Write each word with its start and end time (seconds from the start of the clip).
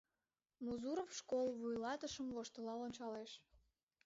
Музуров 0.65 1.07
школ 1.19 1.45
вуйлатышым 1.59 2.27
воштылал 2.35 2.79
ончалеш. 2.87 3.31